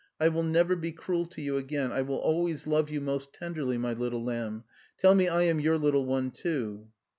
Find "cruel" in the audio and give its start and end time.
0.93-1.27